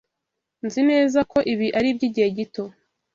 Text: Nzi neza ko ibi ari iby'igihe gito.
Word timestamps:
Nzi 0.65 0.81
neza 0.91 1.19
ko 1.31 1.37
ibi 1.53 1.67
ari 1.77 1.87
iby'igihe 1.93 2.27
gito. 2.37 2.63